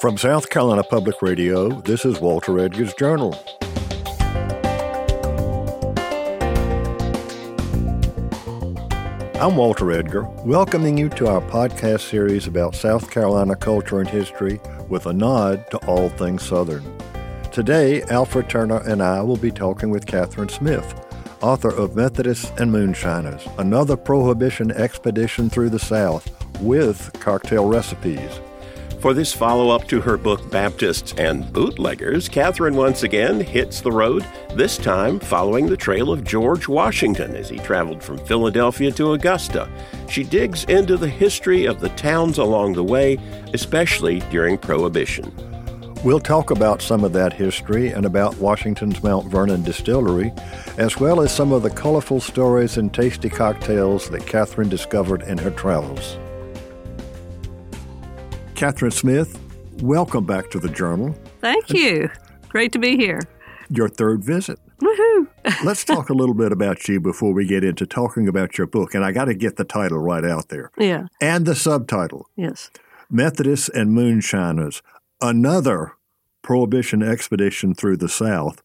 [0.00, 3.34] From South Carolina Public Radio, this is Walter Edgar's Journal.
[9.34, 14.58] I'm Walter Edgar, welcoming you to our podcast series about South Carolina culture and history
[14.88, 16.82] with a nod to all things Southern.
[17.52, 20.94] Today, Alfred Turner and I will be talking with Kathryn Smith,
[21.42, 26.26] author of Methodists and Moonshiners, another prohibition expedition through the South
[26.62, 28.40] with cocktail recipes.
[29.00, 33.90] For this follow up to her book Baptists and Bootleggers, Kathryn once again hits the
[33.90, 39.12] road, this time following the trail of George Washington as he traveled from Philadelphia to
[39.12, 39.70] Augusta.
[40.10, 43.18] She digs into the history of the towns along the way,
[43.54, 45.32] especially during Prohibition.
[46.04, 50.30] We'll talk about some of that history and about Washington's Mount Vernon distillery,
[50.76, 55.38] as well as some of the colorful stories and tasty cocktails that Kathryn discovered in
[55.38, 56.18] her travels.
[58.60, 59.40] Kathryn Smith,
[59.80, 61.16] welcome back to the Journal.
[61.40, 62.10] Thank you.
[62.50, 63.18] Great to be here.
[63.70, 64.58] Your third visit.
[64.82, 65.28] Woohoo!
[65.64, 68.94] Let's talk a little bit about you before we get into talking about your book.
[68.94, 70.70] And I got to get the title right out there.
[70.76, 71.06] Yeah.
[71.22, 72.70] And the subtitle Yes.
[73.08, 74.82] Methodists and Moonshiners,
[75.22, 75.94] another
[76.42, 78.62] prohibition expedition through the South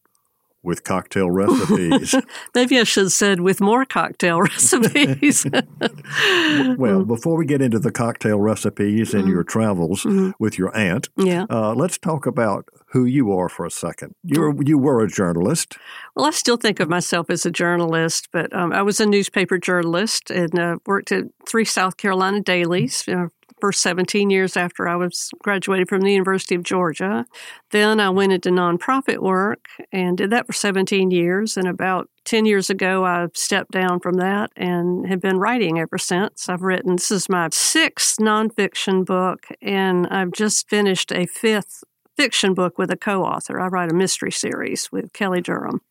[0.66, 2.16] with cocktail recipes.
[2.56, 5.46] Maybe I should have said with more cocktail recipes.
[6.78, 10.06] well, before we get into the cocktail recipes and your travels
[10.40, 11.46] with your aunt, yeah.
[11.50, 14.16] uh, let's talk about who you are for a second.
[14.24, 15.78] You you were a journalist.
[16.16, 19.58] Well, I still think of myself as a journalist, but um, I was a newspaper
[19.58, 23.04] journalist and uh, worked at three South Carolina dailies.
[23.06, 23.32] You
[23.66, 27.26] first 17 years after I was graduated from the University of Georgia.
[27.72, 31.58] Then I went into nonprofit work and did that for 17 years.
[31.58, 35.98] And about 10 years ago, I stepped down from that and have been writing ever
[35.98, 36.48] since.
[36.48, 41.84] I've written, this is my sixth nonfiction book, and I've just finished a fifth
[42.16, 43.60] fiction book with a co author.
[43.60, 45.82] I write a mystery series with Kelly Durham.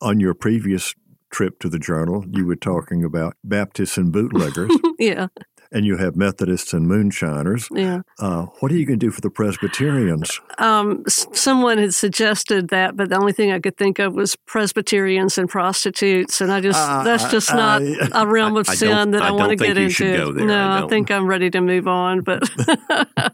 [0.00, 0.94] On your previous
[1.32, 4.70] trip to the journal, you were talking about Baptists and bootleggers.
[5.00, 5.26] yeah.
[5.70, 7.68] And you have Methodists and moonshiners.
[7.70, 8.00] Yeah.
[8.18, 10.40] Uh, what are you going to do for the Presbyterians?
[10.58, 14.34] Um, s- someone had suggested that, but the only thing I could think of was
[14.46, 18.72] Presbyterians and prostitutes, and I just Uh, that's just not I- a realm of I-
[18.72, 20.18] I sin don't- that I I, want to get you should into.
[20.24, 20.46] go there.
[20.46, 22.22] No, I I, think I'm ready to move on.
[22.22, 22.48] But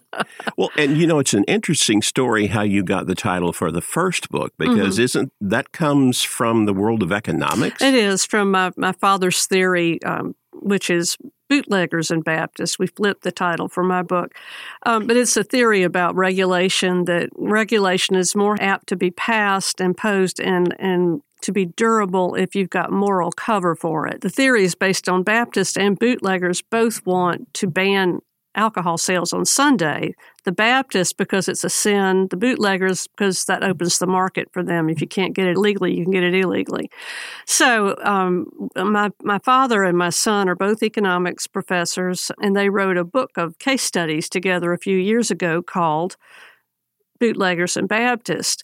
[0.56, 3.80] Well, and you know, it's an interesting story how you got the title for the
[3.80, 7.82] first book because isn't that comes from the world of economics?
[7.82, 11.16] it is from my my father's theory, um, which is
[11.54, 12.78] bootleggers and Baptists.
[12.78, 14.34] We flipped the title for my book,
[14.86, 17.04] um, but it's a theory about regulation.
[17.04, 22.56] That regulation is more apt to be passed, imposed, and and to be durable if
[22.56, 24.22] you've got moral cover for it.
[24.22, 28.20] The theory is based on Baptists and bootleggers both want to ban
[28.54, 30.14] alcohol sales on Sunday.
[30.44, 34.88] The Baptists because it's a sin, the bootleggers because that opens the market for them.
[34.88, 36.90] If you can't get it legally, you can get it illegally.
[37.46, 42.96] So um, my my father and my son are both economics professors, and they wrote
[42.96, 46.16] a book of case studies together a few years ago called
[47.18, 48.62] Bootleggers and Baptists.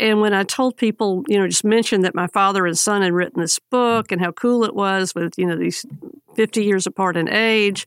[0.00, 3.12] And when I told people, you know, just mentioned that my father and son had
[3.12, 5.84] written this book and how cool it was with, you know, these
[6.36, 7.86] 50 years apart in age,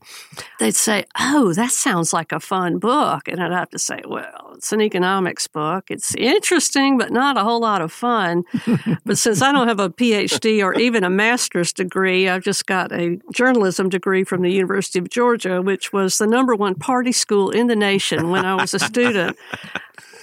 [0.60, 3.28] they'd say, Oh, that sounds like a fun book.
[3.28, 5.86] And I'd have to say, Well, it's an economics book.
[5.90, 8.44] It's interesting, but not a whole lot of fun.
[9.06, 12.92] but since I don't have a PhD or even a master's degree, I've just got
[12.92, 17.50] a journalism degree from the University of Georgia, which was the number one party school
[17.50, 19.36] in the nation when I was a student.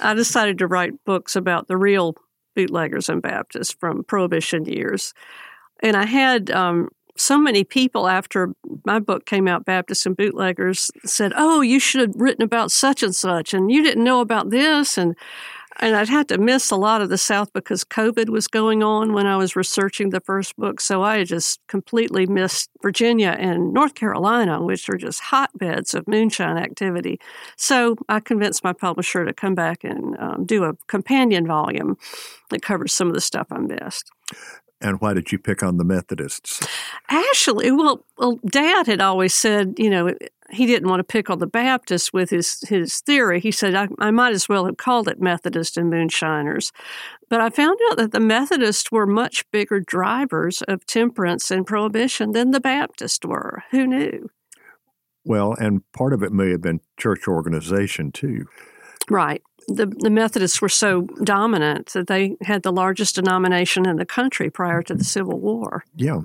[0.00, 2.16] I decided to write books about the real
[2.54, 5.14] bootleggers and Baptists from Prohibition years.
[5.82, 10.90] And I had um, so many people after my book came out, Baptists and Bootleggers,
[11.04, 14.50] said, Oh, you should have written about such and such, and you didn't know about
[14.50, 14.98] this.
[14.98, 15.16] And
[15.80, 19.12] and I'd had to miss a lot of the South because COVID was going on
[19.12, 20.80] when I was researching the first book.
[20.80, 26.58] So I just completely missed Virginia and North Carolina, which are just hotbeds of moonshine
[26.58, 27.18] activity.
[27.56, 31.96] So I convinced my publisher to come back and um, do a companion volume
[32.50, 34.10] that covers some of the stuff I missed.
[34.82, 36.66] And why did you pick on the Methodists?
[37.08, 40.14] Actually, well, well, Dad had always said, you know,
[40.50, 43.40] he didn't want to pick on the Baptists with his his theory.
[43.40, 46.72] He said I, I might as well have called it Methodist and Moonshiners.
[47.28, 52.32] But I found out that the Methodists were much bigger drivers of temperance and prohibition
[52.32, 53.62] than the Baptists were.
[53.70, 54.30] Who knew?
[55.24, 58.46] Well, and part of it may have been church organization too.
[59.08, 59.42] Right.
[59.68, 64.50] The, the Methodists were so dominant that they had the largest denomination in the country
[64.50, 65.04] prior to the mm-hmm.
[65.04, 65.84] Civil War.
[65.94, 66.22] Yeah.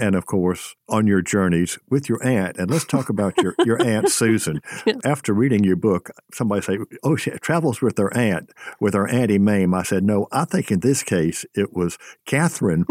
[0.00, 2.56] And of course, on your journeys with your aunt.
[2.56, 4.60] And let's talk about your, your aunt Susan.
[5.04, 8.50] After reading your book, somebody say, "Oh, she travels with her aunt,
[8.80, 12.84] with her auntie Mame." I said, "No, I think in this case it was Kathryn."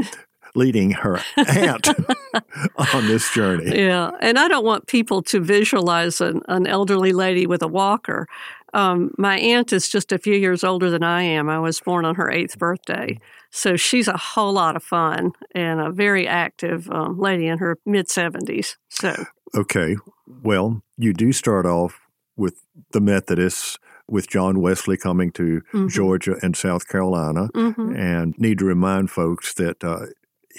[0.56, 1.88] Leading her aunt
[2.94, 3.78] on this journey.
[3.78, 8.28] Yeah, and I don't want people to visualize an, an elderly lady with a walker.
[8.74, 11.50] Um, my aunt is just a few years older than I am.
[11.50, 13.18] I was born on her eighth birthday.
[13.52, 17.78] So she's a whole lot of fun and a very active um, lady in her
[17.86, 18.76] mid 70s.
[18.90, 19.26] So,
[19.56, 19.96] okay.
[20.28, 22.00] Well, you do start off
[22.38, 25.88] with the Methodists with John Wesley coming to mm-hmm.
[25.88, 27.96] Georgia and South Carolina, mm-hmm.
[27.96, 30.08] and need to remind folks that uh,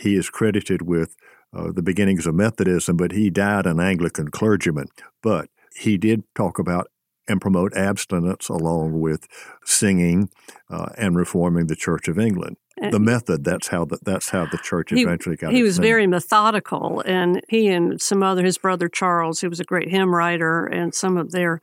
[0.00, 1.16] he is credited with
[1.52, 4.86] uh, the beginnings of Methodism, but he died an Anglican clergyman.
[5.22, 6.90] But he did talk about
[7.28, 9.28] and promote abstinence along with
[9.64, 10.30] singing
[10.68, 12.56] uh, and reforming the Church of England.
[12.90, 15.86] the method that's how the, that's how the church eventually he, got he was name.
[15.86, 20.14] very methodical and he and some other his brother charles who was a great hymn
[20.14, 21.60] writer and some of their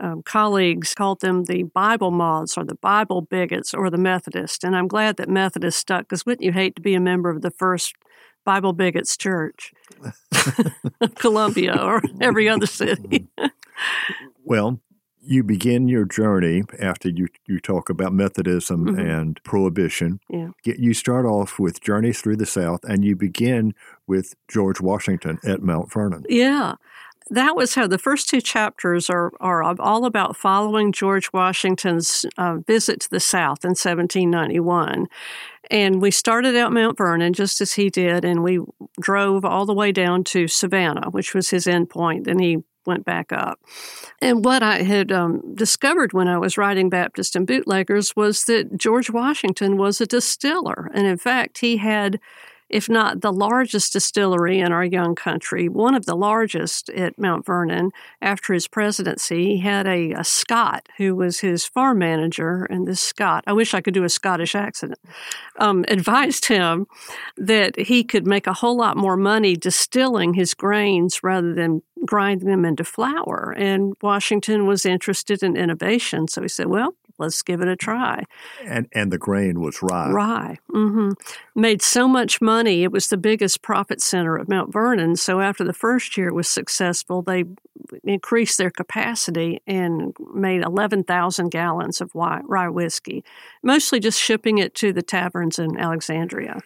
[0.00, 4.74] um, colleagues called them the bible moths or the bible bigots or the methodists and
[4.74, 7.50] i'm glad that methodist stuck because wouldn't you hate to be a member of the
[7.50, 7.94] first
[8.44, 9.72] bible bigots church
[11.16, 13.28] columbia or every other city
[14.44, 14.80] well
[15.22, 18.98] you begin your journey after you, you talk about Methodism mm-hmm.
[18.98, 20.18] and Prohibition.
[20.28, 20.48] Yeah.
[20.64, 23.74] You start off with Journeys Through the South, and you begin
[24.06, 26.24] with George Washington at Mount Vernon.
[26.28, 26.74] Yeah.
[27.30, 32.56] That was how the first two chapters are, are all about following George Washington's uh,
[32.66, 35.06] visit to the South in 1791.
[35.70, 38.58] And we started at Mount Vernon just as he did, and we
[39.00, 42.24] drove all the way down to Savannah, which was his end point.
[42.24, 43.60] Then he went back up.
[44.20, 48.76] And what I had um, discovered when I was writing Baptist and Bootleggers was that
[48.76, 50.90] George Washington was a distiller.
[50.94, 52.18] And in fact, he had
[52.70, 57.44] if not the largest distillery in our young country, one of the largest at Mount
[57.44, 57.90] Vernon.
[58.22, 63.00] After his presidency, he had a, a Scot who was his farm manager, and this
[63.00, 64.94] Scot, I wish I could do a Scottish accent,
[65.58, 66.86] um, advised him
[67.36, 72.48] that he could make a whole lot more money distilling his grains rather than grinding
[72.48, 73.54] them into flour.
[73.56, 78.24] And Washington was interested in innovation, so he said, Well, let's give it a try.
[78.64, 80.10] And and the grain was rye.
[80.10, 80.58] Rye.
[80.70, 81.10] Mm-hmm.
[81.54, 82.82] Made so much money.
[82.82, 85.16] It was the biggest profit center of Mount Vernon.
[85.16, 87.44] So after the first year was successful, they
[88.04, 93.24] increased their capacity and made 11,000 gallons of rye whiskey,
[93.62, 96.60] mostly just shipping it to the taverns in Alexandria.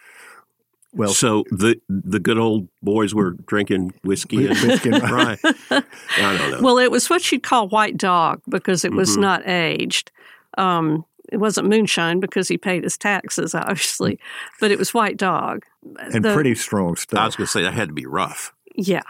[0.95, 5.37] Well, so the the good old boys were drinking whiskey and, whiskey and rye.
[5.69, 5.83] I
[6.17, 6.59] don't know.
[6.61, 9.21] Well, it was what you'd call white dog because it was mm-hmm.
[9.21, 10.11] not aged.
[10.57, 14.19] Um, it wasn't moonshine because he paid his taxes, obviously,
[14.59, 15.65] but it was white dog
[15.99, 17.19] and the, pretty strong stuff.
[17.19, 18.53] I was going to say that had to be rough.
[18.75, 19.03] Yeah,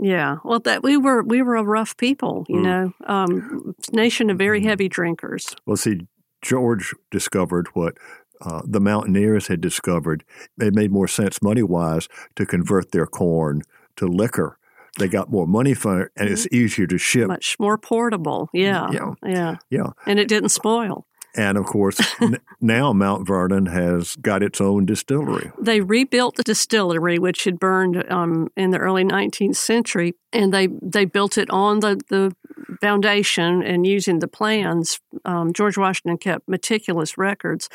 [0.00, 0.36] yeah.
[0.44, 2.62] Well, that we were we were a rough people, you mm.
[2.62, 5.54] know, um, nation of very heavy drinkers.
[5.66, 6.06] Well, see,
[6.42, 7.96] George discovered what
[8.40, 10.24] uh, the mountaineers had discovered.
[10.58, 13.62] It made more sense money wise to convert their corn
[13.96, 14.57] to liquor
[14.98, 16.56] they got more money for it, and it's mm-hmm.
[16.56, 17.28] easier to ship.
[17.28, 18.50] Much more portable.
[18.52, 18.90] Yeah.
[18.90, 19.14] Yeah.
[19.24, 19.56] Yeah.
[19.70, 19.90] Yeah.
[20.06, 21.06] And it didn't spoil.
[21.36, 25.52] And of course, n- now Mount Vernon has got its own distillery.
[25.60, 30.68] They rebuilt the distillery, which had burned um, in the early 19th century, and they,
[30.82, 32.34] they built it on the, the
[32.80, 35.00] foundation and using the plans.
[35.24, 37.68] Um, George Washington kept meticulous records.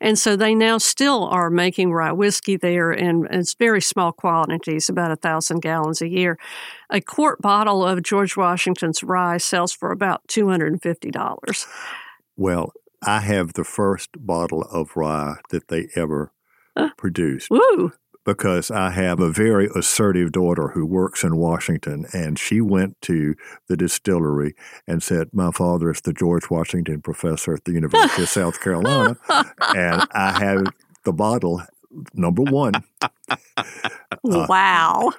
[0.00, 4.88] And so they now still are making rye whiskey there, and it's very small quantities,
[4.88, 6.38] about a thousand gallons a year.
[6.90, 11.66] A quart bottle of George Washington's rye sells for about $250.
[12.36, 12.72] Well,
[13.02, 16.32] I have the first bottle of rye that they ever
[16.76, 17.50] uh, produced.
[17.50, 17.92] Woo!
[18.28, 23.34] Because I have a very assertive daughter who works in Washington, and she went to
[23.68, 24.54] the distillery
[24.86, 29.16] and said, My father is the George Washington professor at the University of South Carolina,
[29.74, 30.66] and I have
[31.04, 31.62] the bottle,
[32.12, 32.74] number one.
[33.30, 35.10] Uh, wow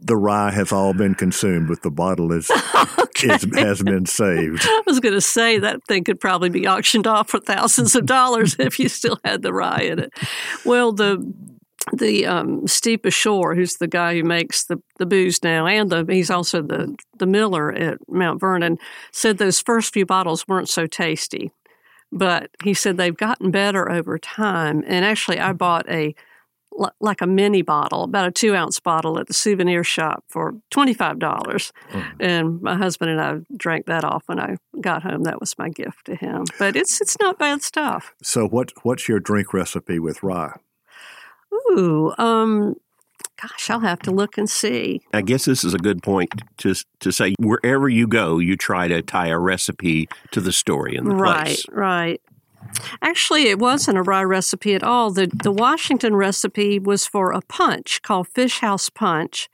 [0.00, 2.50] the rye has all been consumed, but the bottle is,
[2.98, 3.34] okay.
[3.34, 4.62] is has been saved.
[4.64, 8.06] I was going to say that thing could probably be auctioned off for thousands of
[8.06, 10.14] dollars if you still had the rye in it.
[10.64, 11.18] Well, the
[11.92, 16.04] the um, Steve Bashore, who's the guy who makes the, the booze now, and the,
[16.08, 18.78] he's also the the miller at Mount Vernon,
[19.12, 21.52] said those first few bottles weren't so tasty,
[22.10, 24.82] but he said they've gotten better over time.
[24.86, 26.14] And actually, I bought a
[27.00, 31.18] like a mini bottle, about a two ounce bottle at the souvenir shop for $25.
[31.18, 35.22] dollars mm And my husband and I drank that off when I got home.
[35.22, 36.44] That was my gift to him.
[36.58, 38.14] But it's it's not bad stuff.
[38.22, 40.58] So what what's your drink recipe with rye?
[41.52, 42.76] Ooh, um,
[43.40, 45.02] Gosh, I'll have to look and see.
[45.12, 48.88] I guess this is a good point to to say wherever you go, you try
[48.88, 51.66] to tie a recipe to the story and the right, place.
[51.68, 52.20] Right, right.
[53.02, 55.10] Actually, it wasn't a rye recipe at all.
[55.10, 59.50] The the Washington recipe was for a punch called Fish House Punch.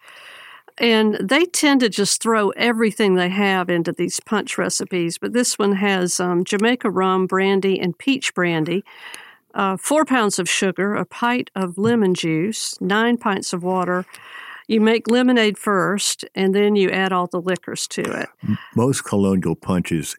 [0.79, 5.59] And they tend to just throw everything they have into these punch recipes, but this
[5.59, 8.83] one has um, Jamaica rum, brandy, and peach brandy,
[9.55, 14.05] uh, four pounds of sugar, a pint of lemon juice, nine pints of water.
[14.69, 18.29] You make lemonade first, and then you add all the liquors to it.
[18.75, 20.17] Most colonial punches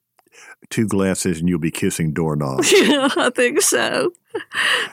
[0.70, 2.72] two glasses and you'll be kissing doorknobs.
[2.72, 4.12] yeah, I think so.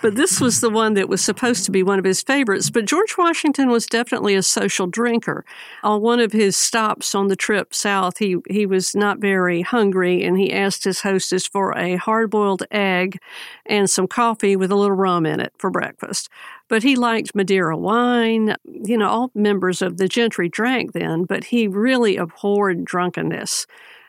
[0.03, 2.71] But this was the one that was supposed to be one of his favorites.
[2.71, 5.45] But George Washington was definitely a social drinker.
[5.83, 10.25] On one of his stops on the trip south, he, he was not very hungry
[10.25, 13.21] and he asked his hostess for a hard boiled egg
[13.67, 16.29] and some coffee with a little rum in it for breakfast.
[16.69, 18.57] But he liked Madeira wine.
[18.65, 23.67] You know, all members of the gentry drank then, but he really abhorred drunkenness.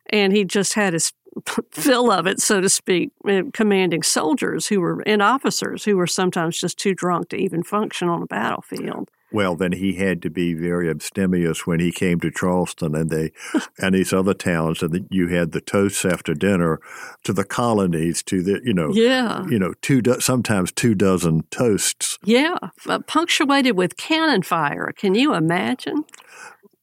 [0.09, 1.13] And he just had his
[1.71, 3.11] fill of it, so to speak,
[3.53, 8.09] commanding soldiers who were and officers who were sometimes just too drunk to even function
[8.09, 9.09] on a battlefield.
[9.33, 13.31] Well, then he had to be very abstemious when he came to Charleston and they
[13.79, 16.79] and these other towns, and you had the toasts after dinner
[17.23, 21.43] to the colonies, to the you know, yeah, you know, two do- sometimes two dozen
[21.49, 22.19] toasts.
[22.23, 22.57] Yeah,
[22.87, 24.91] uh, punctuated with cannon fire.
[24.95, 26.03] Can you imagine?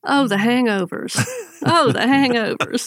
[0.04, 1.18] Oh, the hangovers.
[1.66, 2.86] Oh, the hangovers.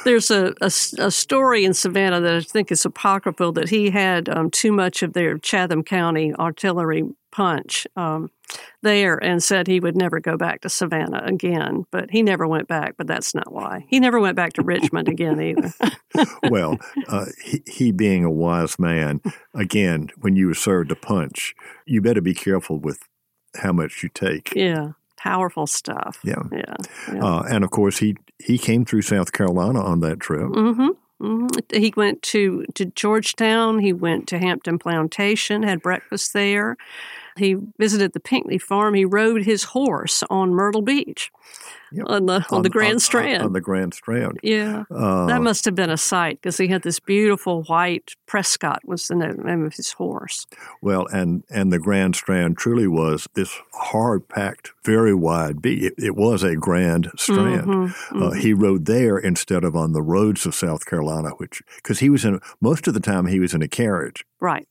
[0.04, 4.28] There's a, a, a, story in Savannah that I think is apocryphal that he had
[4.28, 8.30] um, too much of their Chatham County artillery punch um,
[8.82, 11.86] there and said he would never go back to Savannah again.
[11.90, 13.86] But he never went back, but that's not why.
[13.88, 15.72] He never went back to Richmond again either.
[16.50, 16.76] well,
[17.08, 19.22] uh, he, he being a wise man,
[19.54, 21.54] again, when you were served a punch,
[21.86, 23.00] you better be careful with
[23.56, 24.52] how much you take.
[24.54, 26.18] Yeah powerful stuff.
[26.24, 26.74] Yeah, yeah.
[27.12, 27.24] yeah.
[27.24, 30.48] Uh, and of course, he he came through South Carolina on that trip.
[30.48, 30.88] Mm-hmm.
[31.24, 31.80] Mm-hmm.
[31.80, 33.78] He went to to Georgetown.
[33.78, 36.76] He went to Hampton Plantation, had breakfast there.
[37.36, 38.94] He visited the Pinckney farm.
[38.94, 41.30] He rode his horse on Myrtle Beach.
[41.94, 42.06] Yep.
[42.08, 43.42] On the on, on, the Grand on, Strand.
[43.42, 44.40] On, the Grand Strand.
[44.42, 48.80] Yeah, uh, that must have been a sight because he had this beautiful white Prescott
[48.86, 50.46] was the name of his horse.
[50.80, 55.82] Well, and and the Grand Strand truly was this hard packed, very wide beach.
[55.82, 57.66] It, it, was a Grand Strand.
[57.66, 58.40] Mm-hmm, uh, mm-hmm.
[58.40, 62.24] He rode there instead of on the roads of South Carolina, which because he was
[62.24, 64.24] in most of the time he was in a carriage.
[64.40, 64.66] Right.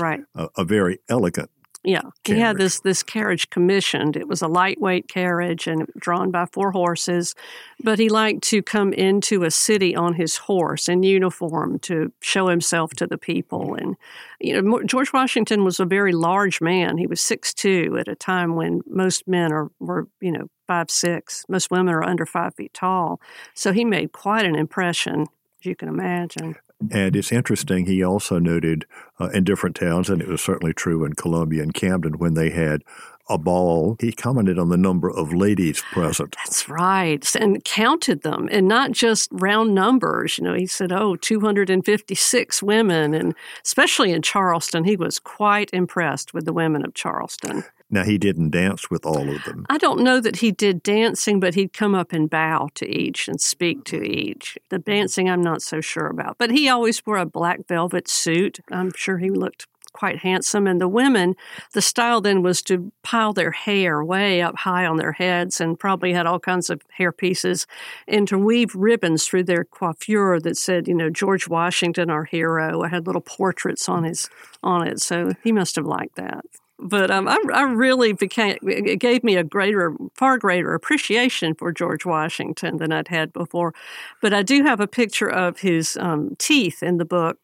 [0.00, 0.20] Right.
[0.34, 1.50] A, a very elegant
[1.84, 4.16] yeah, he had this this carriage commissioned.
[4.16, 7.34] It was a lightweight carriage and drawn by four horses,
[7.82, 12.48] but he liked to come into a city on his horse in uniform to show
[12.48, 13.60] himself to the people.
[13.60, 13.84] Mm-hmm.
[13.84, 13.96] And
[14.40, 16.96] you know, George Washington was a very large man.
[16.96, 20.90] He was six two at a time when most men are were you know five
[20.90, 21.44] six.
[21.50, 23.20] Most women are under five feet tall.
[23.52, 26.56] So he made quite an impression, as you can imagine.
[26.90, 28.84] And it's interesting, he also noted
[29.20, 32.50] uh, in different towns, and it was certainly true in Columbia and Camden, when they
[32.50, 32.82] had
[33.28, 36.36] a ball, he commented on the number of ladies present.
[36.44, 37.34] That's right.
[37.36, 40.36] And counted them, and not just round numbers.
[40.36, 43.14] You know, he said, oh, 256 women.
[43.14, 47.64] And especially in Charleston, he was quite impressed with the women of Charleston.
[47.90, 49.66] Now, he didn't dance with all of them.
[49.68, 53.28] I don't know that he did dancing, but he'd come up and bow to each
[53.28, 54.12] and speak to mm-hmm.
[54.12, 54.58] each.
[54.70, 56.36] The dancing, I'm not so sure about.
[56.38, 58.60] But he always wore a black velvet suit.
[58.70, 60.66] I'm sure he looked quite handsome.
[60.66, 61.36] And the women,
[61.72, 65.78] the style then was to pile their hair way up high on their heads and
[65.78, 67.66] probably had all kinds of hair pieces
[68.06, 72.82] and to weave ribbons through their coiffure that said, you know, George Washington, our hero.
[72.82, 74.08] I had little portraits on mm.
[74.08, 74.28] his
[74.62, 75.00] on it.
[75.00, 76.44] So he must have liked that
[76.78, 81.72] but um, I, I, really became it gave me a greater far greater appreciation for
[81.72, 83.74] george washington than i'd had before
[84.20, 87.38] but i do have a picture of his um, teeth in the book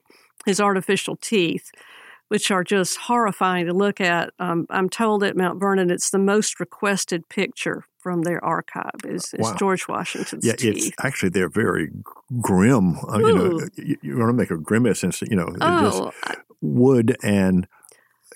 [0.47, 1.71] his artificial teeth
[2.29, 6.19] which are just horrifying to look at um, i'm told at mount vernon it's the
[6.19, 9.57] most requested picture from their archive is, is wow.
[9.57, 10.89] george washington's yeah teeth.
[10.89, 11.91] it's actually they're very
[12.41, 15.81] grim uh, you know you, you, want to make a grimace and you know oh,
[15.83, 17.67] just wood and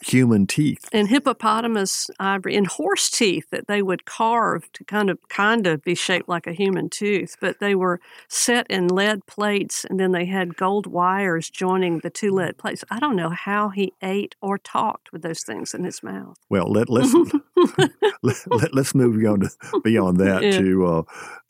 [0.04, 5.18] human teeth and hippopotamus ivory and horse teeth that they would carve to kind of
[5.28, 9.84] kind of be shaped like a human tooth but they were set in lead plates
[9.88, 13.68] and then they had gold wires joining the two lead plates i don't know how
[13.68, 17.14] he ate or talked with those things in his mouth well let, let's
[18.22, 20.58] let, us move on to, beyond that yeah.
[20.58, 21.02] to uh,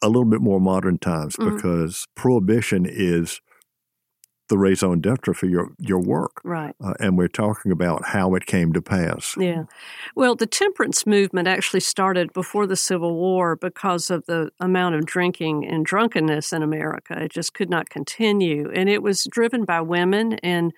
[0.02, 1.54] a little bit more modern times mm-hmm.
[1.54, 3.40] because prohibition is
[4.48, 6.40] the raison d'etre for your, your work.
[6.44, 6.74] Right.
[6.82, 9.34] Uh, and we're talking about how it came to pass.
[9.38, 9.64] Yeah.
[10.14, 15.06] Well, the temperance movement actually started before the Civil War because of the amount of
[15.06, 17.22] drinking and drunkenness in America.
[17.22, 18.70] It just could not continue.
[18.74, 20.72] And it was driven by women and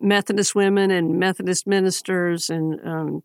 [0.00, 3.22] Methodist women and Methodist ministers and um,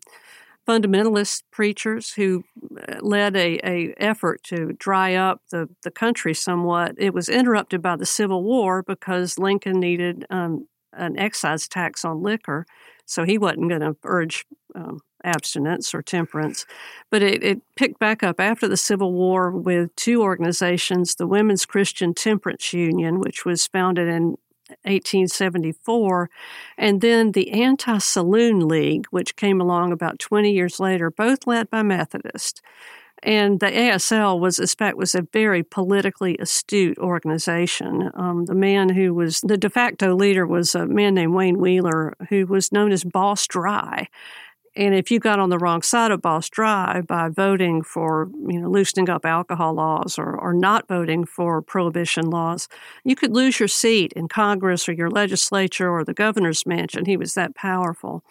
[0.66, 2.44] fundamentalist preachers who
[2.88, 6.94] uh, led a, a effort to dry up the, the country somewhat.
[6.98, 12.22] It was interrupted by the Civil War because Lincoln needed um, an excise tax on
[12.22, 12.66] liquor,
[13.04, 16.66] so he wasn't going to urge um, abstinence or temperance.
[17.10, 21.66] But it, it picked back up after the Civil War with two organizations the Women's
[21.66, 24.36] Christian Temperance Union, which was founded in
[24.82, 26.30] 1874,
[26.78, 31.70] and then the Anti Saloon League, which came along about 20 years later, both led
[31.70, 32.60] by Methodists.
[33.22, 38.10] And the ASL was, fact, was a very politically astute organization.
[38.14, 42.14] Um, the man who was the de facto leader was a man named Wayne Wheeler,
[42.28, 44.08] who was known as Boss Dry.
[44.76, 48.60] And if you got on the wrong side of Boss Dry by voting for, you
[48.60, 52.68] know, loosening up alcohol laws or, or not voting for prohibition laws,
[53.04, 57.04] you could lose your seat in Congress or your legislature or the governor's mansion.
[57.04, 58.24] He was that powerful.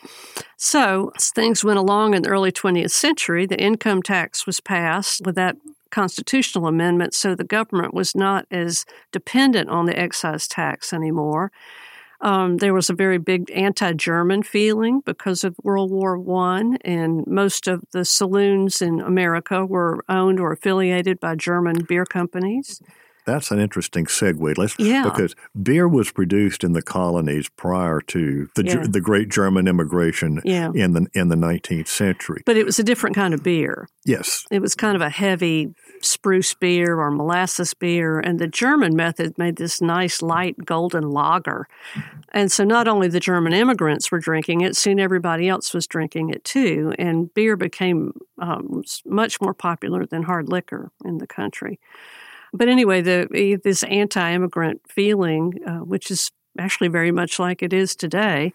[0.58, 5.26] So as things went along in the early 20th century, the income tax was passed
[5.26, 5.56] with that
[5.94, 11.52] constitutional amendment, so the government was not as dependent on the excise tax anymore.
[12.24, 17.68] Um, there was a very big anti-German feeling because of World War One, and most
[17.68, 22.82] of the saloons in America were owned or affiliated by German beer companies.
[23.26, 24.58] That's an interesting segue.
[24.58, 25.04] Let's, yeah.
[25.04, 28.86] Because beer was produced in the colonies prior to the yeah.
[28.88, 30.72] the great German immigration yeah.
[30.74, 32.44] in the in the 19th century.
[32.46, 33.88] But it was a different kind of beer.
[34.06, 34.46] Yes.
[34.52, 39.38] It was kind of a heavy spruce beer or molasses beer, and the German method
[39.38, 41.68] made this nice light golden lager.
[42.30, 46.30] And so not only the German immigrants were drinking it, soon everybody else was drinking
[46.30, 51.80] it too, and beer became um, much more popular than hard liquor in the country.
[52.54, 57.96] But anyway, the this anti-immigrant feeling, uh, which is actually very much like it is
[57.96, 58.54] today,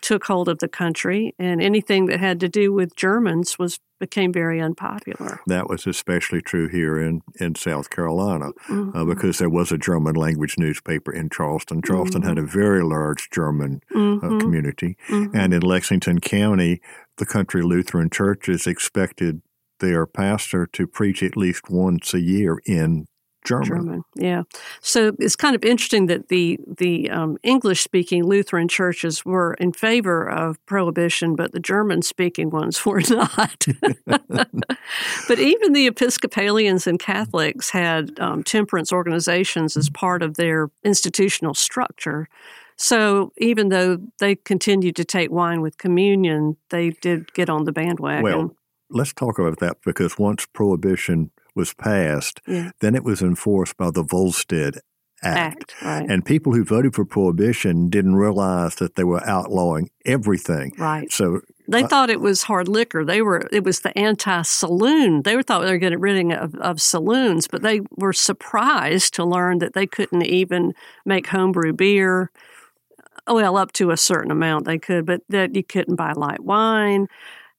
[0.00, 4.32] took hold of the country, and anything that had to do with Germans was became
[4.32, 5.40] very unpopular.
[5.46, 8.96] That was especially true here in, in South Carolina mm-hmm.
[8.96, 11.82] uh, because there was a German language newspaper in Charleston.
[11.82, 12.28] Charleston mm-hmm.
[12.30, 14.24] had a very large German mm-hmm.
[14.24, 14.96] uh, community.
[15.10, 16.80] And in Lexington County,
[17.18, 19.42] the country Lutheran churches expected
[19.80, 23.06] their pastor to preach at least once a year in
[23.44, 23.66] German.
[23.66, 24.04] German.
[24.14, 24.42] yeah.
[24.80, 29.72] So it's kind of interesting that the the um, English speaking Lutheran churches were in
[29.72, 33.66] favor of prohibition, but the German speaking ones were not.
[34.06, 41.54] but even the Episcopalians and Catholics had um, temperance organizations as part of their institutional
[41.54, 42.28] structure.
[42.76, 47.72] So even though they continued to take wine with communion, they did get on the
[47.72, 48.22] bandwagon.
[48.22, 48.56] Well,
[48.88, 52.70] let's talk about that because once prohibition was passed, yeah.
[52.80, 54.80] then it was enforced by the Volstead
[55.22, 55.74] Act.
[55.74, 56.08] Act right.
[56.08, 60.72] And people who voted for prohibition didn't realize that they were outlawing everything.
[60.78, 61.12] Right.
[61.12, 63.04] So they uh, thought it was hard liquor.
[63.04, 65.22] They were it was the anti-saloon.
[65.22, 69.24] They were thought they were getting rid of, of saloons, but they were surprised to
[69.24, 70.72] learn that they couldn't even
[71.04, 72.30] make homebrew beer.
[73.26, 77.08] Well, up to a certain amount they could, but that you couldn't buy light wine.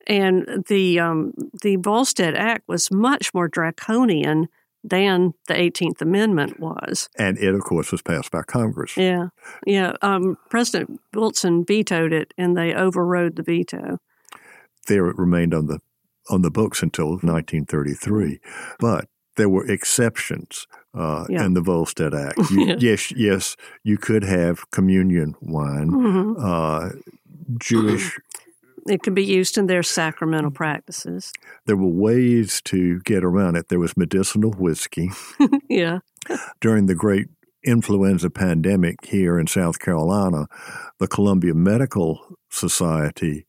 [0.07, 4.47] And the um, the Volstead Act was much more draconian
[4.83, 7.07] than the 18th Amendment was.
[7.17, 8.97] And it, of course, was passed by Congress.
[8.97, 9.27] Yeah,
[9.65, 9.93] yeah.
[10.01, 13.99] Um, President Wilson vetoed it, and they overrode the veto.
[14.87, 15.79] There it remained on the
[16.29, 18.39] on the books until 1933,
[18.79, 21.45] but there were exceptions uh, yeah.
[21.45, 22.39] in the Volstead Act.
[22.51, 22.75] You, yeah.
[22.79, 26.43] Yes, yes, you could have communion wine, mm-hmm.
[26.43, 26.89] uh,
[27.57, 28.19] Jewish
[28.87, 31.31] it could be used in their sacramental practices.
[31.65, 33.69] There were ways to get around it.
[33.69, 35.09] There was medicinal whiskey.
[35.69, 35.99] yeah.
[36.59, 37.27] During the great
[37.63, 40.47] influenza pandemic here in South Carolina,
[40.99, 43.45] the Columbia Medical Society,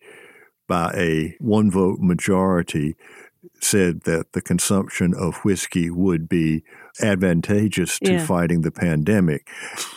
[0.68, 2.94] by a one vote majority,
[3.60, 6.62] said that the consumption of whiskey would be
[7.00, 8.26] advantageous to yeah.
[8.26, 9.48] fighting the pandemic.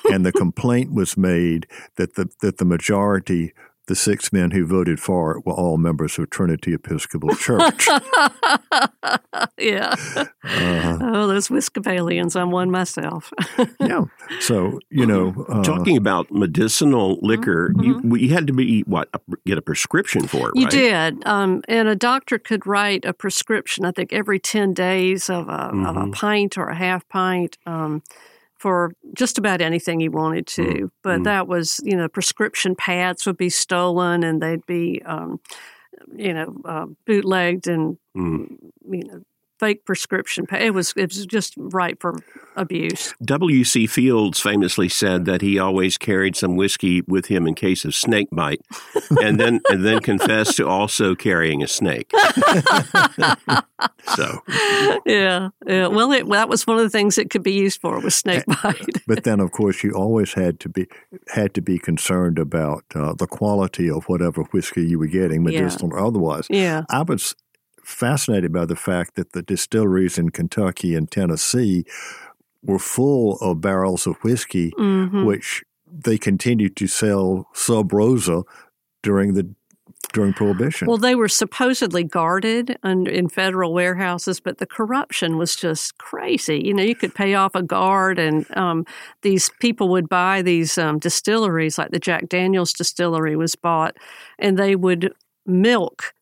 [0.06, 1.68] and the complaint was made
[1.98, 3.54] that the, that the majority
[3.88, 7.88] the six men who voted for it were all members of Trinity Episcopal Church.
[9.60, 9.96] yeah.
[10.44, 12.36] Uh, oh, those Episcopalians.
[12.36, 13.32] I'm one myself.
[13.80, 14.06] yeah.
[14.40, 15.46] So, you know.
[15.48, 18.16] Uh, Talking about medicinal liquor, mm-hmm.
[18.16, 19.10] you, you had to be, what,
[19.46, 20.72] get a prescription for it, You right?
[20.72, 21.28] did.
[21.28, 25.52] Um, and a doctor could write a prescription, I think, every 10 days of a,
[25.52, 25.86] mm-hmm.
[25.86, 27.58] of a pint or a half pint.
[27.66, 28.02] Um,
[28.66, 30.64] for just about anything he wanted to.
[30.64, 31.24] Mm, But mm.
[31.26, 35.40] that was, you know, prescription pads would be stolen and they'd be, um,
[36.16, 38.58] you know, uh, bootlegged and, Mm.
[38.90, 39.22] you know,
[39.60, 40.46] fake prescription.
[40.46, 42.16] Pa- it was it was just ripe for
[42.56, 43.14] abuse.
[43.24, 43.88] W.C.
[43.88, 48.28] Fields famously said that he always carried some whiskey with him in case of snake
[48.32, 48.62] bite,
[49.22, 52.12] and then and then confessed to also carrying a snake.
[54.16, 54.40] so
[55.06, 55.88] yeah, yeah.
[55.88, 58.44] Well, it, that was one of the things it could be used for was snake
[58.64, 58.86] bite.
[59.08, 60.88] But then, of course, you always had to be
[61.30, 65.62] had to be concerned about uh, the quality of whatever whiskey you were getting, Yeah.
[65.62, 66.48] medicinal or otherwise.
[66.50, 67.36] yeah, I was
[67.86, 71.86] fascinated by the fact that the distilleries in Kentucky and Tennessee
[72.64, 78.44] were full of barrels of whiskey, hmm which they continued to sell sub rosa
[79.02, 79.56] during the
[80.16, 80.88] during Prohibition.
[80.88, 86.62] Well, they were supposedly guarded in federal warehouses, but the corruption was just crazy.
[86.64, 88.86] You know, you could pay off a guard, and um,
[89.24, 93.98] these people would buy these um, distilleries, like the Jack Daniels distillery was bought,
[94.40, 95.14] and they would
[95.46, 96.15] milk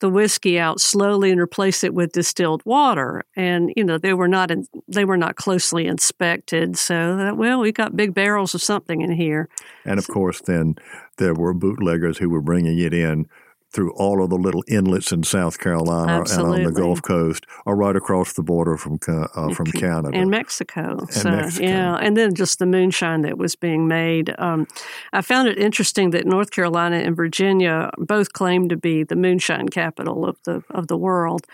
[0.00, 3.22] the whiskey out slowly and replace it with distilled water.
[3.36, 6.78] And you know, they were not in, they were not closely inspected.
[6.78, 9.48] So, that, well, we got big barrels of something in here.
[9.84, 10.76] And of course, then
[11.18, 13.26] there were bootleggers who were bringing it in
[13.72, 17.76] through all of the little inlets in South Carolina and on the Gulf Coast, or
[17.76, 20.16] right across the border from uh, from Canada.
[20.16, 21.06] and Mexico.
[21.10, 21.64] so Mexico.
[21.64, 24.34] yeah, and then just the moonshine that was being made.
[24.38, 24.66] Um,
[25.12, 29.68] I found it interesting that North Carolina and Virginia both claim to be the moonshine
[29.68, 31.46] capital of the of the world.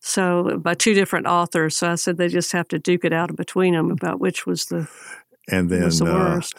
[0.00, 1.76] So by two different authors.
[1.76, 4.66] So I said they just have to duke it out between them about which was
[4.66, 4.88] the
[5.48, 6.56] and then the uh, worst.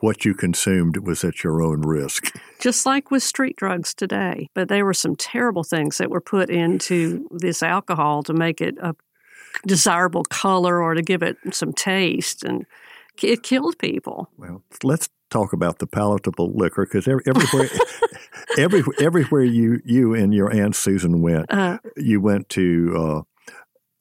[0.00, 2.34] What you consumed was at your own risk.
[2.60, 4.48] just like with street drugs today.
[4.54, 8.76] But there were some terrible things that were put into this alcohol to make it
[8.80, 8.94] a
[9.66, 12.66] desirable color or to give it some taste, and
[13.22, 14.28] it killed people.
[14.36, 17.68] Well, let's talk about the palatable liquor because everywhere,
[18.58, 23.22] every, everywhere you you and your aunt Susan went, Uh, you went to uh,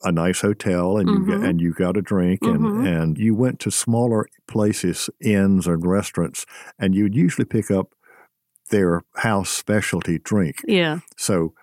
[0.03, 1.27] a nice hotel and you Mhm.
[1.27, 2.85] got, and you got a drink and Mhm.
[2.87, 6.45] and you went to smaller places, inns and restaurants,
[6.77, 7.93] and you'd usually pick up
[8.71, 10.61] their house specialty drink.
[10.67, 11.53] yeah, So.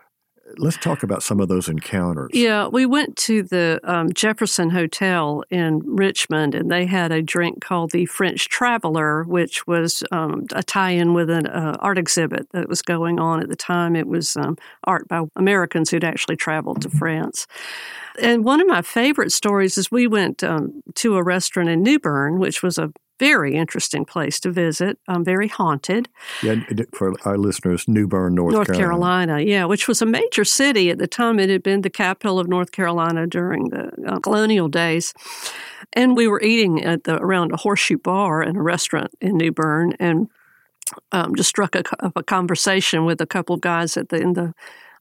[0.59, 2.31] Let's talk about some of those encounters.
[2.33, 2.69] yeah.
[2.69, 7.91] We went to the um, Jefferson Hotel in Richmond, and they had a drink called
[7.91, 12.83] the French Traveler, which was um, a tie-in with an uh, art exhibit that was
[12.83, 13.97] going on at the time.
[13.97, 17.47] It was um, art by Americans who'd actually traveled to France.
[18.21, 21.99] And one of my favorite stories is we went um, to a restaurant in New
[21.99, 26.09] Bern, which was a very interesting place to visit, um, very haunted.
[26.43, 26.57] Yeah,
[26.93, 29.41] for our listeners, New Bern, North, North Carolina.
[29.41, 31.39] yeah, which was a major city at the time.
[31.39, 35.15] It had been the capital of North Carolina during the uh, colonial days.
[35.93, 39.53] And we were eating at the, around a horseshoe bar in a restaurant in New
[39.53, 40.29] Bern and
[41.13, 44.35] um, just struck a, up a conversation with a couple of guys at the, in
[44.35, 44.53] the,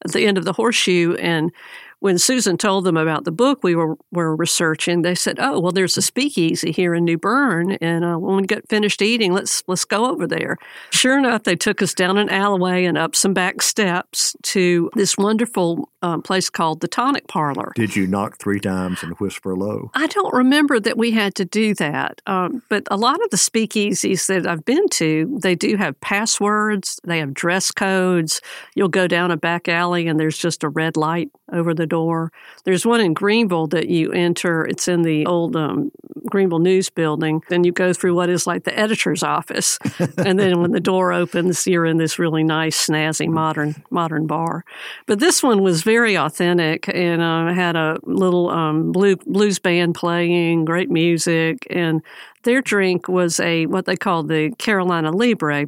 [0.03, 1.15] at the end of the horseshoe.
[1.15, 1.51] And
[1.99, 5.71] when Susan told them about the book we were, were researching, they said, "Oh, well,
[5.71, 9.63] there's a speakeasy here in New Bern, and uh, when we get finished eating, let's
[9.67, 10.57] let's go over there."
[10.91, 15.17] Sure enough, they took us down an alleyway and up some back steps to this
[15.17, 17.71] wonderful um, place called the Tonic Parlor.
[17.75, 19.89] Did you knock three times and whisper low?
[19.93, 23.37] I don't remember that we had to do that, um, but a lot of the
[23.37, 28.41] speakeasies that I've been to, they do have passwords, they have dress codes.
[28.75, 32.31] You'll go down a back alley and there's just a red light over the door.
[32.63, 35.91] There's one in Greenville that you enter, it's in the old um,
[36.29, 37.41] Greenville News building.
[37.49, 39.77] Then you go through what is like the editor's office.
[40.17, 44.63] and then when the door opens, you're in this really nice, snazzy, modern, modern bar.
[45.05, 49.95] But this one was very authentic and uh, had a little um, blue, blues band
[49.95, 52.01] playing, great music, and
[52.43, 55.67] their drink was a what they called the Carolina Libre.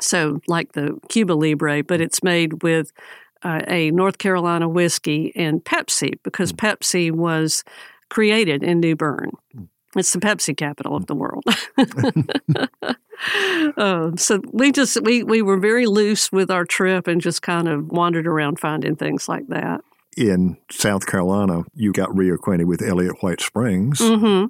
[0.00, 2.92] So like the Cuba Libre, but it's made with
[3.44, 7.64] uh, a North Carolina whiskey and Pepsi because Pepsi was
[8.08, 9.32] created in New Bern.
[9.94, 11.44] It's the Pepsi capital of the world.
[13.76, 17.68] uh, so we just we we were very loose with our trip and just kind
[17.68, 19.82] of wandered around finding things like that.
[20.16, 23.98] In South Carolina, you got reacquainted with Elliott White Springs.
[24.00, 24.46] hmm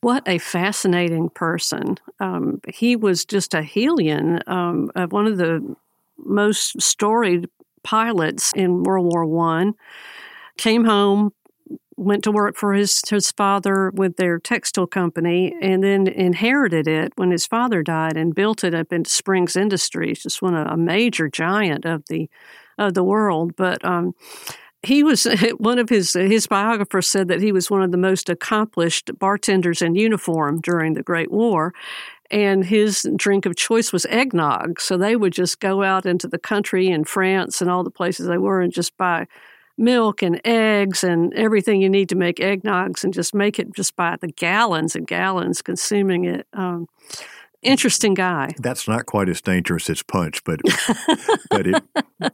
[0.00, 1.98] What a fascinating person!
[2.18, 5.76] Um, he was just a Hellion, um, one of the
[6.24, 7.48] most storied
[7.82, 9.74] pilots in World War One.
[10.56, 11.32] Came home,
[11.96, 17.12] went to work for his his father with their textile company, and then inherited it
[17.16, 20.76] when his father died and built it up into Springs Industries, just one a, a
[20.76, 22.28] major giant of the
[22.78, 23.54] of the world.
[23.56, 24.14] But um,
[24.82, 25.24] he was
[25.58, 29.82] one of his his biographers said that he was one of the most accomplished bartenders
[29.82, 31.72] in uniform during the Great War,
[32.30, 34.80] and his drink of choice was eggnog.
[34.80, 38.26] So they would just go out into the country in France and all the places
[38.26, 39.26] they were and just buy
[39.76, 43.96] milk and eggs and everything you need to make eggnogs and just make it just
[43.96, 46.46] by the gallons and gallons, consuming it.
[46.52, 46.86] Um,
[47.62, 48.54] interesting guy.
[48.58, 50.60] That's not quite as dangerous as punch, but
[51.50, 51.82] but it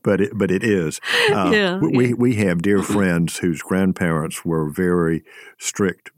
[0.02, 1.00] but it but it is.
[1.30, 2.14] Uh, yeah, we yeah.
[2.14, 5.24] we have dear friends whose grandparents were very
[5.59, 6.11] strict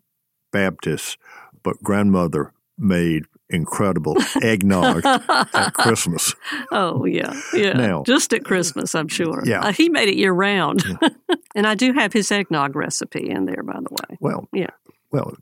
[0.51, 1.19] Baptists,
[1.63, 6.35] but grandmother made incredible eggnog at Christmas.
[6.71, 7.73] Oh yeah, yeah.
[7.73, 9.43] Now, just at Christmas, I'm sure.
[9.45, 11.09] Yeah, uh, he made it year round, yeah.
[11.55, 14.19] and I do have his eggnog recipe in there, by the way.
[14.21, 14.71] Well, yeah.
[15.11, 15.35] Well,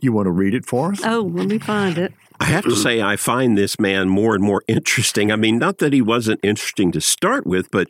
[0.00, 1.00] you want to read it for us?
[1.04, 2.12] Oh, let me find it.
[2.40, 5.30] I have to say, I find this man more and more interesting.
[5.30, 7.88] I mean, not that he wasn't interesting to start with, but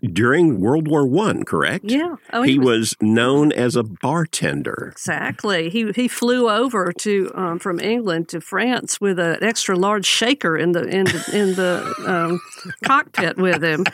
[0.00, 1.84] during World War One, correct?
[1.84, 2.16] Yeah.
[2.32, 4.90] Oh, he, he was, was, known as a bartender.
[4.92, 5.68] Exactly.
[5.70, 10.56] He he flew over to um, from England to France with an extra large shaker
[10.56, 12.40] in the in the, in the um,
[12.84, 13.84] cockpit with him.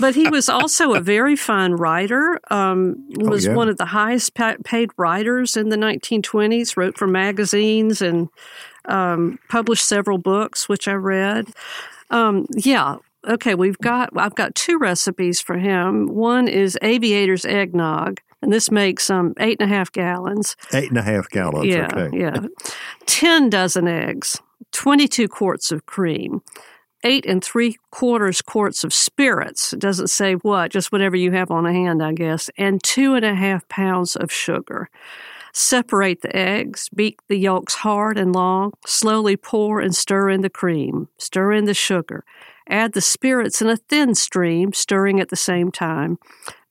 [0.00, 2.40] But he was also a very fine writer.
[2.50, 3.56] Um, was oh, yeah.
[3.56, 6.76] one of the highest paid writers in the 1920s.
[6.76, 8.28] Wrote for magazines and
[8.86, 11.48] um, published several books, which I read.
[12.10, 16.06] Um, yeah, okay, we've got I've got two recipes for him.
[16.06, 20.56] One is aviator's eggnog, and this makes um eight and a half gallons.
[20.72, 21.66] Eight and a half gallons.
[21.66, 22.16] Yeah, okay.
[22.16, 22.46] yeah.
[23.06, 24.40] Ten dozen eggs,
[24.72, 26.42] twenty-two quarts of cream,
[27.04, 29.72] eight and three quarters quarts of spirits.
[29.72, 33.24] It doesn't say what, just whatever you have on hand, I guess, and two and
[33.24, 34.88] a half pounds of sugar.
[35.52, 40.50] Separate the eggs, beat the yolks hard and long, slowly pour and stir in the
[40.50, 42.24] cream, stir in the sugar,
[42.68, 46.18] Add the spirits in a thin stream, stirring at the same time.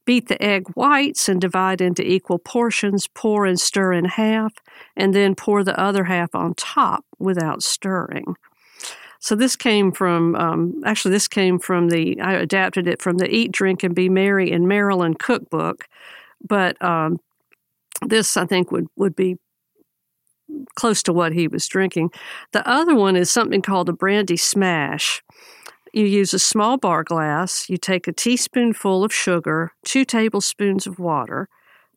[0.05, 3.07] Beat the egg whites and divide into equal portions.
[3.07, 4.53] Pour and stir in half,
[4.95, 8.35] and then pour the other half on top without stirring.
[9.19, 13.27] So this came from um, actually this came from the I adapted it from the
[13.27, 15.87] Eat, Drink, and Be Merry in Maryland cookbook,
[16.47, 17.19] but um,
[18.05, 19.37] this I think would would be
[20.75, 22.11] close to what he was drinking.
[22.51, 25.23] The other one is something called a brandy smash.
[25.95, 27.69] You use a small bar glass.
[27.69, 31.47] You take a teaspoonful of sugar, two tablespoons of water,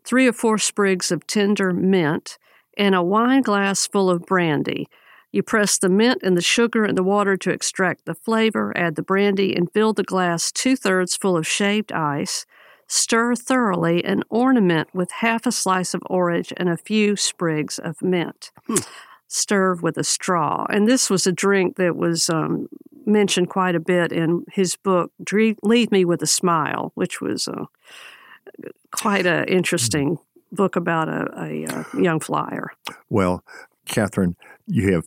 [0.05, 2.39] three or four sprigs of tender mint,
[2.77, 4.87] and a wine glass full of brandy.
[5.33, 8.95] You press the mint and the sugar and the water to extract the flavor, add
[8.95, 12.47] the brandy, and fill the glass two thirds full of shaved ice.
[12.87, 18.01] Stir thoroughly and ornament with half a slice of orange and a few sprigs of
[18.01, 18.53] mint.
[18.69, 18.77] Hmm.
[19.27, 20.67] Stir with a straw.
[20.71, 22.69] And this was a drink that was um,
[23.09, 25.11] mentioned quite a bit in his book,
[25.63, 27.65] Leave Me with a Smile, which was uh,
[28.93, 30.19] quite an interesting
[30.53, 32.71] book about a, a, a, uh, young flyer.
[33.11, 33.45] Well,
[33.87, 34.35] Kathryn,
[34.67, 35.05] you have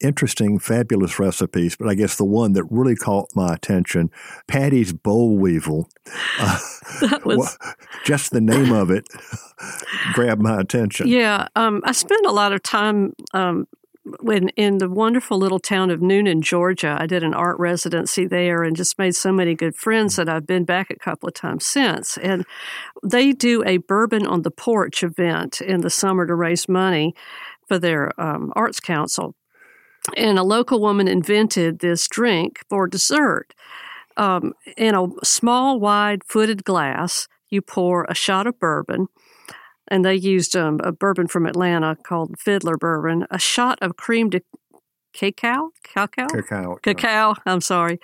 [0.00, 4.10] interesting, fabulous recipes, but I guess the one that really caught my attention,
[4.46, 5.88] Patty's Boll Weevil.
[6.38, 6.58] Uh,
[7.00, 7.56] that was
[8.04, 9.06] just the name of it
[10.14, 11.06] grabbed my attention.
[11.06, 13.68] Yeah, um, I spent a lot of time um,
[14.20, 18.64] when in the wonderful little town of Newnan, Georgia, I did an art residency there
[18.64, 21.66] and just made so many good friends that I've been back a couple of times
[21.66, 22.18] since.
[22.18, 22.44] And
[23.02, 27.14] they do a bourbon on the porch event in the summer to raise money
[27.68, 29.36] for their um, arts council.
[30.16, 33.54] And a local woman invented this drink for dessert.
[34.16, 39.06] Um, in a small, wide footed glass, you pour a shot of bourbon
[39.92, 44.30] and they used um, a bourbon from Atlanta called Fiddler Bourbon, a shot of cream
[44.30, 44.40] de
[45.12, 47.34] cacao, cacao, cacao, cacao.
[47.44, 48.00] I'm sorry,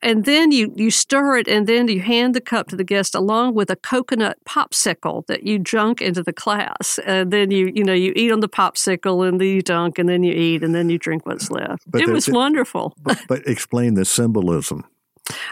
[0.00, 3.16] and then you you stir it, and then you hand the cup to the guest
[3.16, 7.82] along with a coconut popsicle that you dunk into the glass, and then you you
[7.82, 10.72] know you eat on the popsicle, and then you dunk, and then you eat, and
[10.72, 11.82] then you drink what's left.
[11.90, 12.94] But it was wonderful.
[13.02, 14.84] But, but explain the symbolism.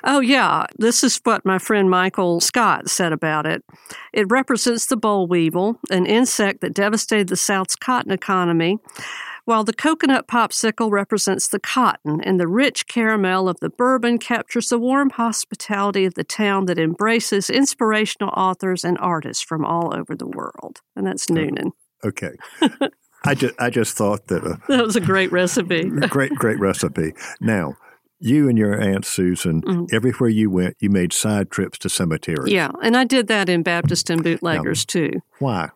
[0.04, 0.66] Oh, yeah.
[0.78, 3.64] This is what my friend Michael Scott said about it.
[4.12, 8.78] It represents the boll weevil, an insect that devastated the South's cotton economy,
[9.44, 14.68] while the coconut popsicle represents the cotton, and the rich caramel of the bourbon captures
[14.68, 20.14] the warm hospitality of the town that embraces inspirational authors and artists from all over
[20.14, 20.80] the world.
[20.94, 21.72] And that's Newnan.
[22.04, 22.32] Okay.
[23.24, 25.88] I just, I just thought that uh, that was a great recipe.
[25.88, 27.14] great, great recipe.
[27.40, 27.76] Now,
[28.22, 29.94] you and your aunt Susan, mm-hmm.
[29.94, 32.52] everywhere you went, you made side trips to cemeteries.
[32.52, 35.22] Yeah, and I did that in Baptist and Bootleggers now, too.
[35.38, 35.70] Why?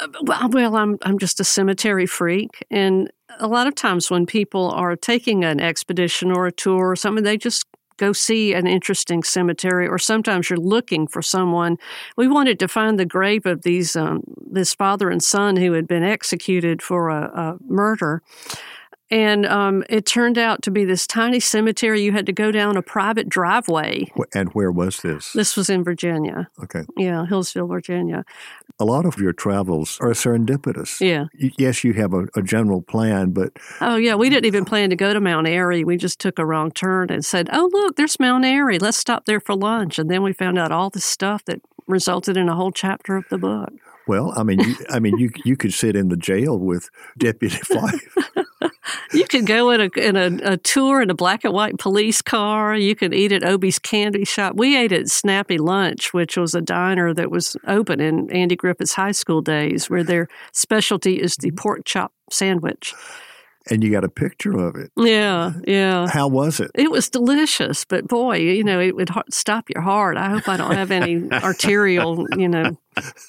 [0.00, 4.26] Uh, well, well, I'm I'm just a cemetery freak, and a lot of times when
[4.26, 7.64] people are taking an expedition or a tour or something, they just
[7.96, 11.76] go see an interesting cemetery, or sometimes you're looking for someone.
[12.16, 15.86] We wanted to find the grave of these um, this father and son who had
[15.86, 18.22] been executed for a, a murder.
[19.10, 22.02] And um, it turned out to be this tiny cemetery.
[22.02, 24.10] You had to go down a private driveway.
[24.34, 25.32] And where was this?
[25.32, 26.50] This was in Virginia.
[26.62, 26.82] Okay.
[26.96, 28.24] Yeah, Hillsville, Virginia.
[28.78, 31.00] A lot of your travels are serendipitous.
[31.00, 31.26] Yeah.
[31.56, 33.52] Yes, you have a, a general plan, but.
[33.80, 34.14] Oh, yeah.
[34.14, 35.84] We didn't even plan to go to Mount Airy.
[35.84, 38.78] We just took a wrong turn and said, oh, look, there's Mount Airy.
[38.78, 39.98] Let's stop there for lunch.
[39.98, 43.24] And then we found out all the stuff that resulted in a whole chapter of
[43.30, 43.72] the book.
[44.06, 47.56] Well, I mean, you, I mean, you you could sit in the jail with Deputy
[47.62, 48.16] Fife.
[49.12, 52.22] You could go in a in a, a, tour in a black and white police
[52.22, 52.76] car.
[52.76, 54.54] You could eat at Opie's Candy Shop.
[54.56, 58.94] We ate at Snappy Lunch, which was a diner that was open in Andy Griffith's
[58.94, 61.56] high school days, where their specialty is the mm-hmm.
[61.56, 62.94] pork chop sandwich
[63.70, 64.90] and you got a picture of it.
[64.96, 66.08] Yeah, yeah.
[66.08, 66.70] How was it?
[66.74, 70.16] It was delicious, but boy, you know, it would stop your heart.
[70.16, 72.78] I hope I don't have any arterial, you know,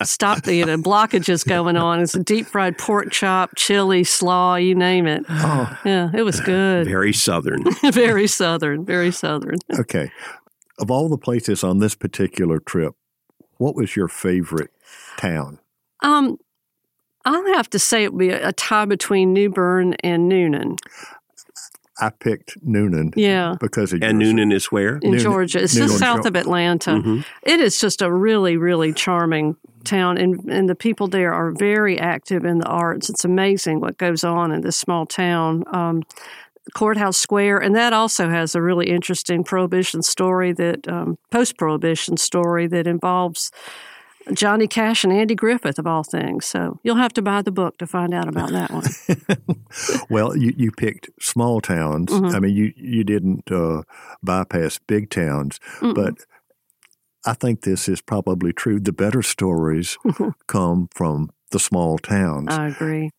[0.03, 2.01] stop the you know, blockages going on.
[2.01, 5.25] It's a deep fried pork chop, chili, slaw, you name it.
[5.29, 6.87] Oh, yeah, it was good.
[6.87, 7.63] Very southern.
[7.91, 8.85] very southern.
[8.85, 9.57] Very southern.
[9.77, 10.11] okay,
[10.79, 12.95] of all the places on this particular trip,
[13.57, 14.71] what was your favorite
[15.17, 15.59] town?
[16.01, 16.37] Um,
[17.25, 20.77] I'll have to say it would be a, tie between New Bern and Newnan.
[22.01, 23.13] I picked Newnan.
[23.15, 23.55] Yeah.
[23.59, 24.97] Because of And Newnan is where?
[24.97, 25.61] In Newnan, Georgia.
[25.61, 26.91] It's just south of Atlanta.
[26.91, 27.21] Mm-hmm.
[27.43, 31.99] It is just a really, really charming town and, and the people there are very
[31.99, 33.09] active in the arts.
[33.09, 35.63] It's amazing what goes on in this small town.
[35.67, 36.03] Um,
[36.73, 42.15] Courthouse Square, and that also has a really interesting prohibition story that um, post prohibition
[42.17, 43.51] story that involves
[44.33, 46.45] Johnny Cash and Andy Griffith, of all things.
[46.45, 49.63] So you'll have to buy the book to find out about that one.
[50.09, 52.11] well, you, you picked small towns.
[52.11, 52.35] Mm-hmm.
[52.35, 53.83] I mean, you, you didn't uh,
[54.23, 55.95] bypass big towns, Mm-mm.
[55.95, 56.25] but
[57.25, 58.79] I think this is probably true.
[58.79, 59.97] The better stories
[60.47, 62.47] come from the small towns.
[62.49, 63.11] I agree.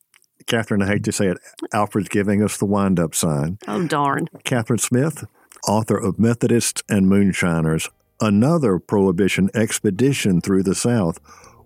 [0.47, 1.39] Kathryn, I hate to say it,
[1.73, 3.59] Alfred's giving us the wind up sign.
[3.69, 4.27] Oh, darn.
[4.45, 5.25] Kathryn Smith,
[5.69, 7.89] author of Methodists and Moonshiners,
[8.21, 11.19] another Prohibition expedition through the South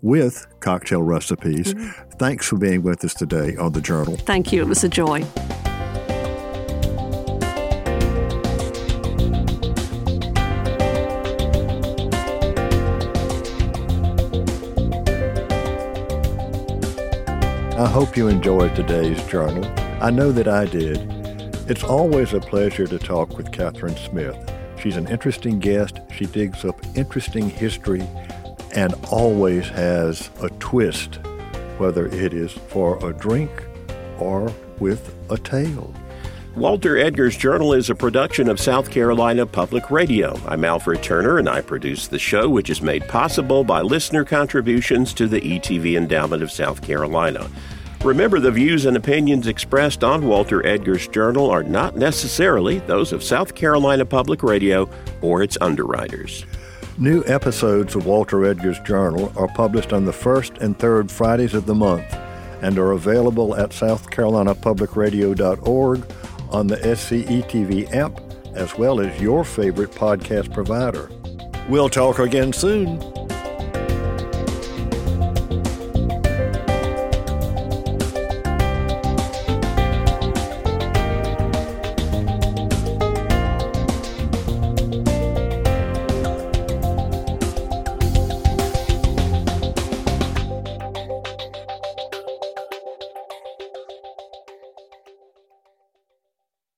[0.02, 1.74] with cocktail recipes.
[1.74, 2.10] Mm-hmm.
[2.18, 4.16] Thanks for being with us today on the Journal.
[4.16, 4.62] Thank you.
[4.62, 5.24] It was a joy.
[17.76, 19.64] I hope you enjoyed today's journal.
[20.00, 20.98] I know that I did.
[21.68, 24.53] It's always a pleasure to talk with Kathryn Smith.
[24.84, 26.00] She's an interesting guest.
[26.14, 28.06] She digs up interesting history
[28.74, 31.20] and always has a twist,
[31.78, 33.50] whether it is for a drink
[34.18, 35.94] or with a tale.
[36.54, 40.38] Walter Edgar's Journal is a production of South Carolina Public Radio.
[40.46, 45.14] I'm Alfred Turner, and I produce the show, which is made possible by listener contributions
[45.14, 47.48] to the ETV Endowment of South Carolina.
[48.04, 53.24] Remember, the views and opinions expressed on Walter Edgar's journal are not necessarily those of
[53.24, 54.90] South Carolina Public Radio
[55.22, 56.44] or its underwriters.
[56.98, 61.64] New episodes of Walter Edgar's journal are published on the first and third Fridays of
[61.64, 62.04] the month
[62.60, 66.12] and are available at southcarolinapublicradio.org
[66.50, 68.20] on the SCETV app
[68.54, 71.10] as well as your favorite podcast provider.
[71.70, 72.98] We'll talk again soon.